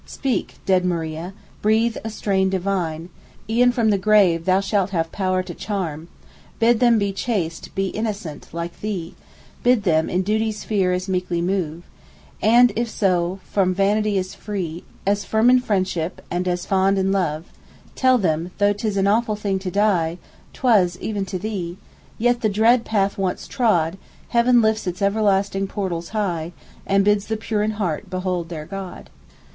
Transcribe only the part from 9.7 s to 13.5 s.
them in duty's sphere as meekly move; And if so